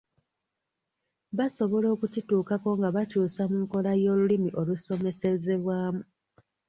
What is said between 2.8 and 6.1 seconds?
bakyusa mu nkola y’olulimi olusomesezebwamu.